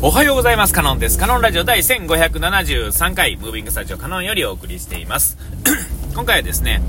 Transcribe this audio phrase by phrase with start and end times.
[0.00, 0.72] おはようございます。
[0.72, 1.18] カノンです。
[1.18, 5.36] カノンラジオ第1573回、ムービングスタジオカノンよりお送りしています。
[6.14, 6.80] 今回はですね、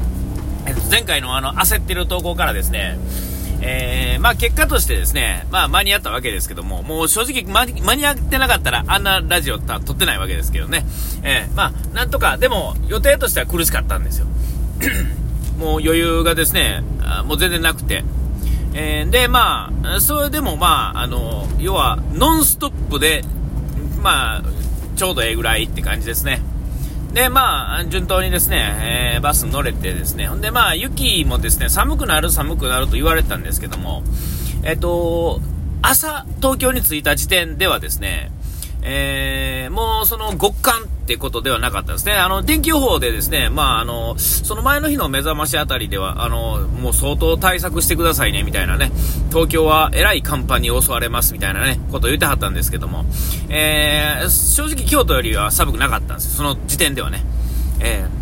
[0.92, 3.00] 前回のあの、焦ってる投稿からですね、
[3.62, 10.86] えー、まあ結果としてですね、まあ間に合ったわけですけども、もう正直間に合ってなかったらあんなラジオ撮ってないわけですけどね。
[11.24, 14.28] えー、まあなんとか、でも予定としては苦しかったんですよ。
[15.58, 16.84] もう余裕がですね、
[17.26, 18.04] もう全然なくて、
[18.74, 23.24] えー、で、まあ、それでもまあ、あの、要は、ノンストップで、
[24.02, 24.44] まあ、
[24.96, 26.42] ちょうどええぐらいって感じですね。
[27.14, 34.04] で、まあ、順当にですね、えー、バス乗れてですね、ほんでまあ、雪もですね、寒くなる寒くなると言われたんですけども、
[34.64, 35.42] えっ、ー、と、
[35.82, 38.32] 朝、東京に着いた時点ではですね、
[38.82, 42.14] えー、もうその極寒ってことではなかったですね。
[42.14, 48.92] あの、天気予報でですね、まあ、あの、その前の日の目覚ましあたりでは、あの、もう相当対策してくださいね、みたいなね、
[49.30, 53.06] 東京はえらい寒波に襲われます、みたいなね、ことを言ってはったんですけども、
[53.50, 57.26] えー、正直京都よりは寒くなかったんですよ、その時点ではね。
[57.80, 58.19] えー、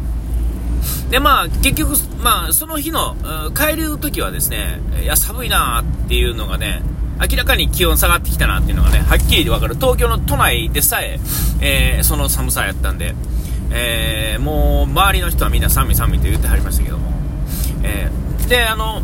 [1.09, 3.15] で、まあ、結局、まあ、その日の、
[3.55, 6.81] 帰る時はですね、いや、寒いなっていうのがね、
[7.19, 9.75] 明らかに気温下がってきたなっていうのがね、はっきりわかる。
[9.75, 11.19] 東京の都内でさえ、
[11.61, 13.15] えー、その寒さやったんで、
[13.71, 17.11] えー、もう、周りの人はみんな寒い寒いって言ってはりましたけども。
[17.83, 19.01] えー、で、あの、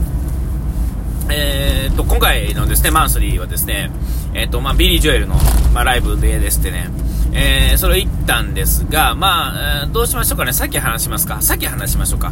[1.29, 3.91] えー、と、今回のですね、マンスリーはですね、
[4.33, 5.35] えっ、と、まあ、ビリー・ジョエルの、
[5.73, 6.89] まあ、ライブでですってね、
[7.35, 11.41] えー、それを行ったんですが、まあ、どうしましょうかね、さっき話しますか。
[11.41, 12.31] さっき話しましょうか。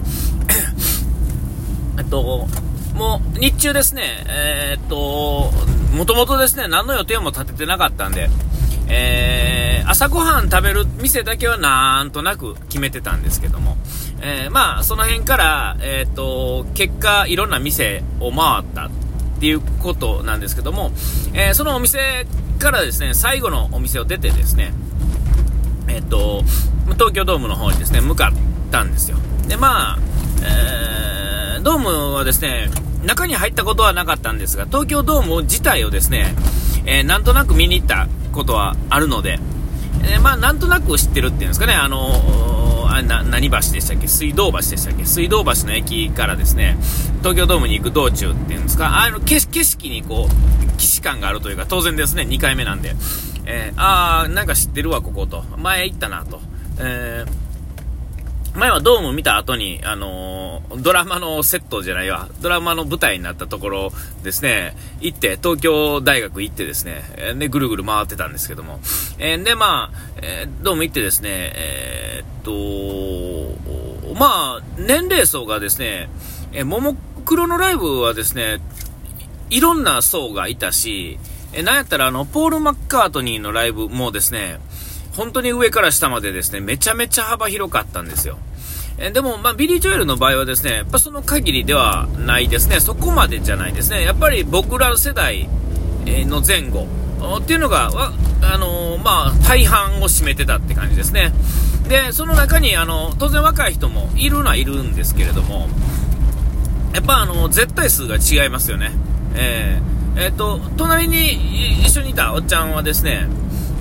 [1.97, 2.47] えっと、
[2.93, 5.51] もう日中ですね、えー、っと、
[5.95, 8.29] もともとですね、何の予定も立ててなかったんで、
[8.87, 13.77] えー、朝ごはん食べる店だけはなんとなく決めてたんですけども、
[14.21, 18.89] えー、まあ、その辺から、えっと、結果、いろんな店を回ったっ
[19.39, 20.91] ていうことなんですけども、
[21.33, 22.27] えそのお店
[22.59, 24.73] からですね、最後のお店を出てですね、
[25.87, 26.43] えっと、
[26.93, 28.31] 東京ドームの方にですね、向かっ
[28.71, 29.17] たんですよ。
[29.47, 29.99] で、まあ、
[30.43, 32.69] えー、ドームはですね、
[33.03, 36.35] 中に入ったことはなかったんですが、東京ドーム自体をですね、
[36.85, 39.39] えー、なんとなく見に行ったことはあるので、
[40.03, 44.07] えー、まあ、なんとなく知ってるっていうんですかね、あのあな何橋でしたっけ？
[44.07, 45.05] 水道橋でしたっけ？
[45.05, 46.77] 水道橋の駅からですね、
[47.19, 52.95] 東京ドームに行く道中っていうんですか、あの景色にこう、既視感があるというか、当然ですね、2回目なんで、
[53.51, 55.43] えー、あー、なんか知ってるわ、ここと。
[55.57, 56.39] 前行ったな、と。
[56.79, 57.51] えー
[58.53, 63.91] 前はドーム見た後に、あのー、ドラマのセットじゃないわ、ドラマの舞台になったところ
[64.23, 67.01] ですね、行って、東京大学行ってですね、
[67.37, 68.81] で、ぐるぐる回ってたんですけども、
[69.19, 76.09] えー、で、まあ、えー、ドーム行ってですね、えー、っと、まあ、年齢層がですね、
[76.51, 78.59] えももクロのライブはですね、
[79.49, 81.19] いろんな層がいたし、
[81.53, 84.59] えなんやったらあの、ポール・マッカートニーのライブもですね、
[85.15, 88.37] 本当に上から下までですね、めちゃめちゃ幅広かったんですよ。
[88.97, 92.79] えでも、まあ、ビリー・ジョエルの場合はですね、やっぱその限りではないですね。
[92.79, 94.03] そこまでじゃないですね。
[94.03, 95.49] やっぱり僕ら世代
[96.05, 96.87] の前後
[97.39, 97.89] っていうのが、
[98.41, 101.33] あの、まあ、大半を占めてたって感じですね。
[101.87, 105.67] で、その中に、あの、当然若い人もいるのはいるんですけれども、
[106.93, 108.91] やっぱあの、絶対数が違いますよね。
[109.35, 113.27] えー、えー、と、隣に一緒にいたおっちゃんはですね、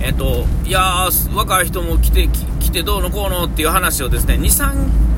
[0.01, 2.27] えっ、と、いやー、若い人も来て、
[2.59, 5.11] 来てどうのこうのっていう話をですね、2、3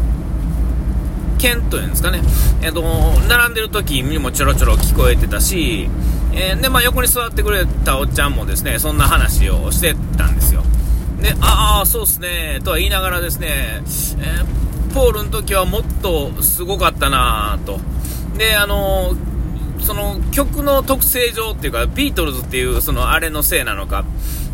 [1.38, 2.22] 件というんですかね、
[2.62, 2.82] えっ、と、
[3.30, 5.90] 並んでる時にもちょろちょろ聞こえてたし、
[6.34, 10.64] え、で、まあ、横に座ってくれたおっちゃんもですね、そんな話をしてたんですよ。
[11.22, 17.80] で、ああ、そうっすね、とは言いながらですね、えー、ポールの時はもっとすごかったなと。
[18.38, 19.16] で、あの
[19.84, 24.06] その曲の特性上っていうか、ビートルズっていうそのあれのせいなのか、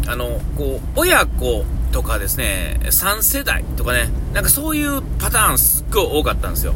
[0.08, 6.74] あの、こう、親子とかですね、3世代とかね、なんかそういうパターンすっごい多かったんですよ。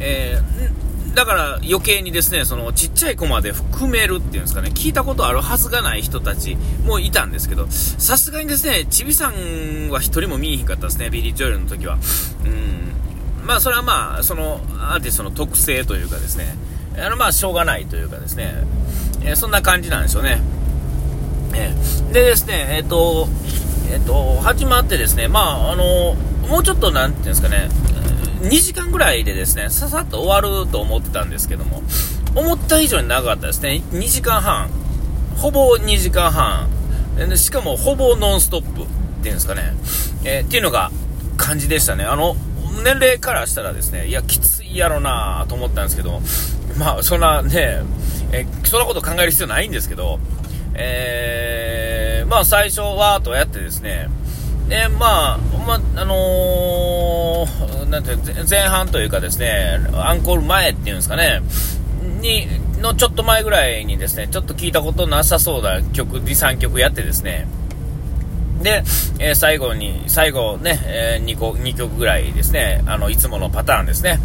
[0.00, 11.98] えー、だから余計にですね、そのちっちゃい子まで含めるっていうんですかね、聞いたことあるはずがない人たちもいたんですけど、さすがにですね、ちびさんは1人も見えへんかったですね、ビリー・ジョエルの時は。
[12.44, 13.46] うん。
[13.46, 16.56] まあそれはまあ、そのアーティストの特性というかですね、
[16.96, 18.54] あのまあしょうがないというかですね、
[19.24, 20.40] え、そんな感じなんですよね。
[21.54, 21.72] え、
[22.12, 23.28] でですね、えっ、と、
[23.90, 26.14] えっ、と、始まってですね、まあ、あの、
[26.48, 27.68] もうちょっと、なんていうんですかね、
[28.42, 31.82] 2時間ぐらいでですね、ささっと終わると思ってたんですけども、
[32.34, 33.82] 思った以上に長かったですね。
[33.92, 34.68] 2時間半。
[35.36, 36.68] ほぼ2時間半。
[37.16, 38.86] でしかも、ほぼノンストップっ
[39.22, 39.74] ていうんですかね。
[40.24, 40.90] えー、っていうのが
[41.36, 42.04] 感じでしたね。
[42.04, 42.36] あの、
[42.82, 46.20] 年齢からしたらですね、いや、きついやろなと思ったんですけど、
[46.78, 47.82] まあ、そんなね、
[48.32, 50.18] えそんなこと考える必要ないんですけど、
[50.74, 54.08] えー、まあ最初わーっとやってですね、
[54.68, 58.16] で、まあ、まあのー、なんて
[58.48, 61.42] 前半というかですね、アンコール前っていうんですかね、
[62.20, 62.48] に、
[62.80, 67.46] のちょっと前ぐらいにですね、ちょっと聞いたことなさそうな曲、2、3曲やってですね、
[68.62, 68.82] で、
[69.18, 74.18] えー、最後に、最後ね、えー、2, 個2曲ぐらいですね、あの、いつものパターンですね。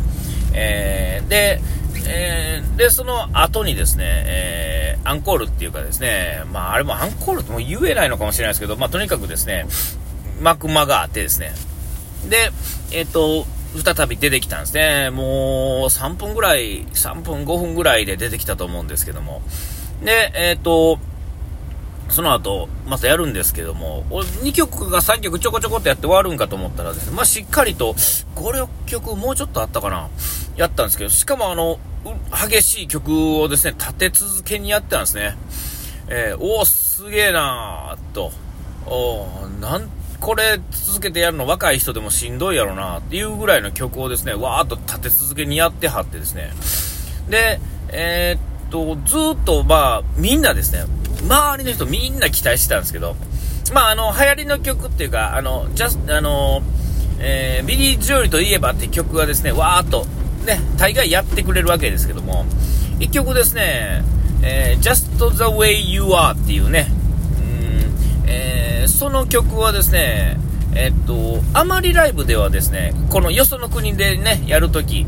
[0.54, 1.62] えー、で、
[2.08, 9.66] えー、で、その後にですね、えー、アンコールっていうかですね、まあ、あれもアンコールとも言えないのかもしれないですけど、まあ、とにかくですね、
[10.42, 11.54] 幕間があってですね、
[12.30, 12.52] で、
[12.92, 13.46] えっ、ー、と、
[13.84, 15.12] 再び出てきたんですね。
[15.12, 19.42] もう3分ぐらい、3分5分ぐらいで出てきたと思うんですけども。
[20.04, 20.98] で、えっ、と、
[22.10, 30.10] その後、またやるんですけども、2曲が3曲ちょこちょこってやって終わるんかと思ったらですね、まあ、しっかりと5、6曲もうちょっとあったかな、
[30.60, 31.80] やったんですけど、しかもあの、
[32.50, 35.38] 激しい曲をですね、立て続けにやってたんですね。
[36.10, 38.32] えー、おー、すげえなーと、
[38.86, 39.90] おなん
[40.20, 46.52] これ続けてやるの若い人でもしんどいやろなっていうぐらいの曲をですね、わーっと立て続けにやってはってですね。
[47.30, 50.84] で、えー、っと、ずっとまあ、みんなですね、
[51.22, 53.16] 周りの人みんな期待してたんですけど、
[53.74, 56.64] まあ、あの、流行りの曲っていうか、あの、ジャス、あの、
[57.20, 60.06] えー、ビリー・ジョーリといえばって曲がですね、わーっと、
[60.50, 62.46] ね、大概やってくれるわけですけども、
[63.00, 64.04] 一曲ですね、
[64.42, 66.88] えー、Just the Way You Are っていうね、
[68.26, 70.38] えー、その曲はですね、
[70.76, 75.06] えっと、あまりライブではですね、このよその国でね、やるとき、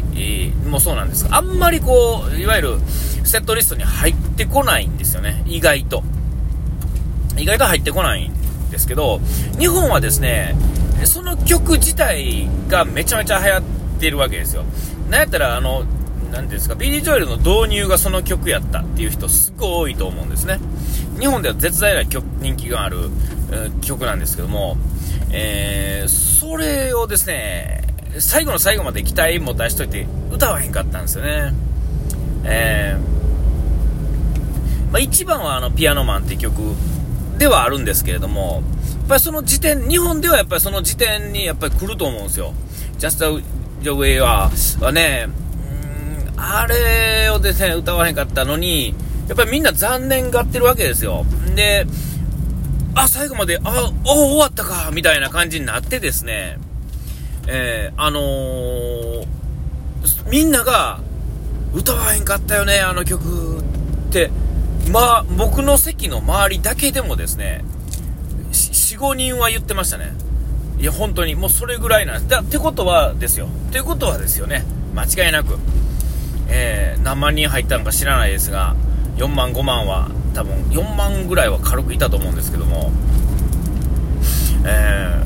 [0.67, 2.79] もそうなんですが、あんまりこう、いわゆる
[3.23, 6.03] セットリストに入ってこないんですよね、意外と。
[7.37, 8.33] 意外と入ってこないん
[8.71, 9.19] ですけど、
[9.59, 10.55] 日本はですね、
[11.05, 14.63] その曲自体がめちゃめちゃ流行ってるわけですよ。
[15.09, 15.83] なんやったら、あの、
[16.31, 20.59] なんですか、ビリー・ジョエルの導入がその曲やったっていう人すごい多いと思うんですね。
[21.19, 23.09] 日本では絶大な曲人気がある、
[23.51, 24.77] えー、曲なんですけども、
[25.31, 27.83] えー、それをですね、
[28.19, 31.53] 最後の最後まで期待も出しといて歌わへんかったんですよね。
[32.43, 36.55] えー、まあ、一番はあの、ピアノマンっていう曲
[37.37, 38.63] ではあるんですけれども、
[38.99, 42.53] やっぱりその時点、日本ではやっぱりその時点にやっぱり来ると思うんですよ。
[42.99, 43.43] Just
[43.81, 45.27] the Way は、はね、
[46.37, 48.95] あれをですね、歌わへんかったのに、
[49.27, 51.25] やっぱりみんな残念がってるわけですよ。
[51.55, 51.85] で、
[52.95, 56.57] あ、最後まで、あ、お終わったか、みたいな感じになってですね、
[57.47, 59.25] えー、あのー、
[60.29, 60.99] みんなが、
[61.73, 63.63] 歌わへんかったよね、あの曲っ
[64.11, 64.29] て、
[64.91, 67.63] まあ、僕の席の周りだけでもですね、
[68.51, 70.11] 4、5人は言ってましたね。
[70.81, 72.27] いや、本当に、もうそれぐらいなんです。
[72.27, 73.47] だってことはですよ。
[73.69, 74.65] ってことはですよね。
[74.95, 75.59] 間違いなく。
[76.49, 78.75] えー、何万人入ったのか知らないですが、
[79.17, 82.91] 4万、5万は、多分4万ぐらいは軽くいたと思うんですけども、
[84.65, 85.23] え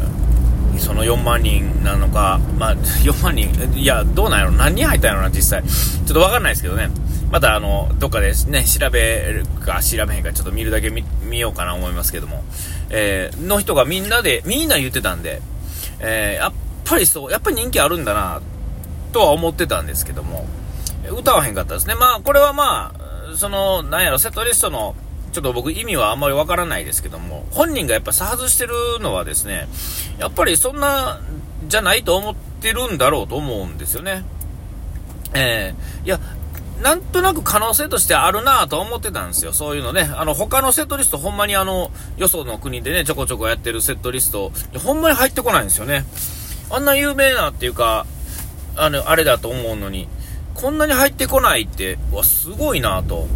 [0.73, 3.49] ー、その4万人なのか、まあ、4万人、
[3.79, 5.63] いや、どうなんやろ、何人入ったんやろな、実際。
[5.63, 6.89] ちょっとわかんないですけどね。
[7.35, 12.45] また、あの、どっかでね、調べるか調べへんか、ちょっと見るだけ見ようかな思いますけども、
[12.89, 15.41] えー、の人がみんなで、みんな言ってたんで、
[15.99, 16.53] えー、やっ
[16.85, 18.41] ぱりそう、やっぱり人気あるんだな、
[19.11, 20.47] とは思ってたんですけども、
[21.09, 21.95] 歌わへんかったですね。
[21.95, 24.95] まあ、これはまあ、その、なんやろ、セットリストの、
[25.33, 29.67] ちょっと僕意味はあんまりわからないですけども、本人がやっぱ差外してるのはですね、
[30.19, 31.19] やっぱりそんな、
[31.67, 34.23] じゃないと思ってるんだろうと思うんですよね。
[35.33, 36.19] えー、いや、
[36.81, 39.53] なんとなく可能性としてあるなぁと思ってたんですよ。
[39.53, 40.09] そういうのね。
[40.15, 44.51] あの、他のセットリスト、ほんまにあの、よその国でね、ちょこちょこやってるセットリスト、
[44.83, 46.05] ほんまに入ってこないんですよね。
[46.69, 48.05] あんな有名なっていうか、
[48.75, 50.09] あの、あれだと思うのに、
[50.53, 53.27] こんなに入ってこないって、わ、すごいなぁと。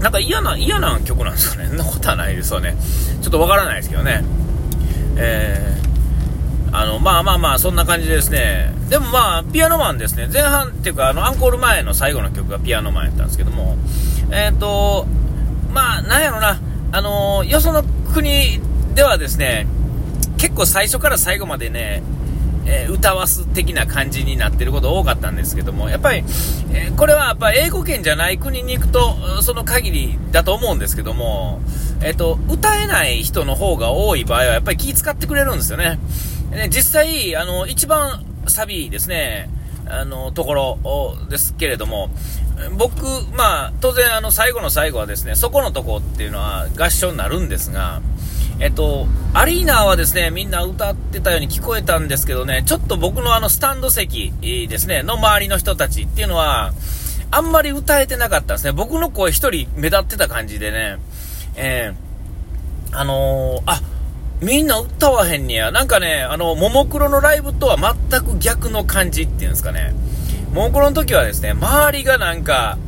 [0.00, 1.68] なんか嫌な、嫌な曲なんですかね。
[1.68, 2.76] そんなことはないですよね。
[3.22, 4.24] ちょっとわからないですけどね。
[5.16, 5.79] えー、
[6.72, 8.72] あの、まあまあまあ、そんな感じですね。
[8.88, 10.28] でもまあ、ピアノマンですね。
[10.32, 13.76] 前半っていうか、あの、アンコール前の最後の曲がピアノマンやったんですけども、
[14.30, 15.06] えっ、ー、と、
[15.72, 16.60] まあ、なんやろな、
[16.92, 18.60] あのよその国
[18.94, 19.66] ではですね、
[20.38, 22.02] 結構最初から最後までね、
[22.66, 26.18] えー、歌わす的な感じになってること多かったんですけども、やっぱり、
[26.72, 31.60] えー、これはやっぱ英語圏じゃない国に行くと、その限りだと思うんですけども、
[32.02, 35.98] えっ、と、歌えない人の方が多い場合はやっぱり気使ってくれるんですよね。
[36.50, 39.48] ね実際、あの、一番サビですね、
[39.86, 42.10] あの、ところですけれども、
[42.76, 48.02] 僕、まあ、当然、あの、最後の最後はですね、そこのとこっていうのは合唱になるんですが、
[48.60, 56.72] えっと、アリーナはですね、みんな歌ってたように聞こえたんですけどね、ちょっと僕のあのスタンド席ですね、の周りの人たちっていうのは、
[57.30, 58.72] あんまり歌えてなかったんですね。
[58.72, 60.98] 僕の声一人目立ってた感じでね、
[61.56, 61.94] え
[62.92, 63.80] あのー、あ、
[64.40, 65.70] みんな歌わへんねや。
[65.70, 69.92] なんかね、あの、ももクロのライブとは全く逆の感じっていうんですかね。
[70.54, 72.78] ももクロの時はですね、周りがなんか、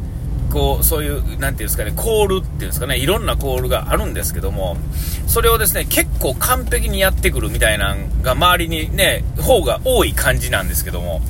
[0.51, 4.77] こう、そういう、なんていうんですかね、コールっていうんですかね、いろんなコールがあるんですけども、
[5.27, 11.21] それをですね、結構完璧にやってくるみたいなのが周りにね、方が多い感じなんですけども、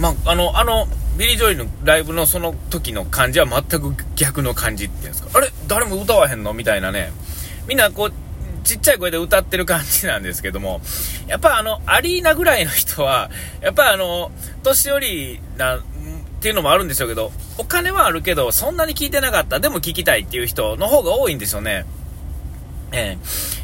[0.00, 0.86] まあ、あの、あの、
[1.16, 5.50] ビリー・ジョエルのライブのその時の感じは全く逆の感じっていうんですか、あれ？
[5.66, 6.52] 誰も歌わへんの？
[6.52, 7.10] みたいなね、
[7.66, 8.12] みんなこう、
[8.68, 10.82] ちっちゃい声で歌ってる感じなんですけども、
[11.26, 13.30] やっぱあの、アリーナぐらいの人は、
[13.62, 14.30] やっぱあの、
[14.62, 15.80] 年寄りな、っ
[16.40, 21.86] ていうのもあるんでしょうけど、お金はあるけど、そんなに聞いてなかった、でも聞きたいっていう人の方が多いんですよね。
[22.92, 23.16] え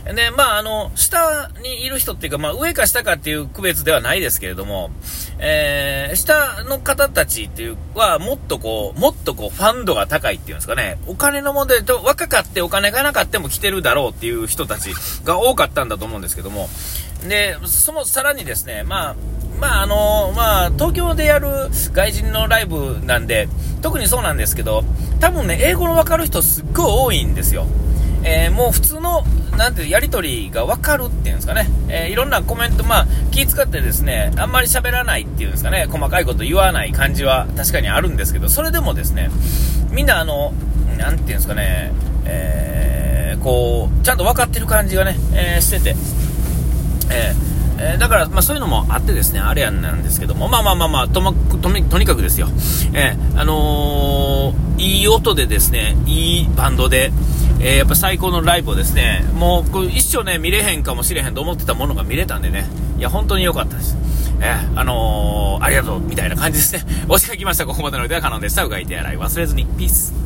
[0.07, 4.91] えー、で、まあ、あの、下にいる人っていうか、まあ、上か下かっていう区別ではないですけれども、
[5.39, 14.91] えー、下の方たちっていうは、もっとこう、もっとこう、ファン度が高いっていうんですかね、お金の問題と、若かってお金がなかっても来てるだろうっていう人たち
[15.25, 16.69] が多かったんだと思うんですけども、
[17.29, 19.17] で、その、さらにですね、まあ、
[19.61, 23.49] まああのまあ、東京でやる外人のライブなんで、
[23.83, 24.85] 特にそうなんですけど、
[25.21, 27.67] 多分ね、英語のわかる人すっごい多いんですよ。
[28.25, 29.23] えー、もう普通の、
[29.57, 39.31] なんてやり取りがわかるっていうんですかね、えー、いろんなコメント、まあ、気使ってですね、あんまり喋らないっていうんですかね、細かいこと言わない感じは確かにあるんですけど、それでもですね、
[39.91, 40.53] みんなあの、
[40.97, 41.93] なんていうんですかね、
[42.25, 45.97] えー、こう、ちゃんと分かってる感じがね、えしてて、
[47.11, 52.49] えーえー、だから、まあ、そういうのもあってですね、あれやんなんですけども、まあまあまあまあ、とま、とにとにかくですよ、
[52.93, 57.13] えー、あのー、いい音でですね、いいバンドで、
[57.65, 62.67] えー、やっぱ最高のライブをですね、もうこ一生ね、見れへんかもしれへんと思ってたものが見れたんでね、
[62.99, 63.97] いや、本当に良かったです。
[64.41, 66.85] えー、あのー、ありがとう、みたいな感じですね。
[67.09, 67.65] お時間来ました。
[67.65, 68.65] ここまでの腕は可能でした。
[68.65, 69.65] うがいて洗い忘れずに。
[69.65, 70.24] ピース。